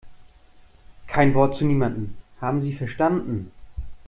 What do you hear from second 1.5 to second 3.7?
zu niemandem, haben Sie verstanden?